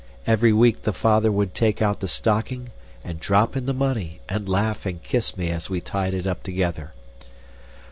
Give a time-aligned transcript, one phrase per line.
[0.25, 2.71] Every week the father would take out the stocking
[3.03, 6.41] and drop in the money and laugh and kiss me as we tied it up
[6.41, 6.95] together.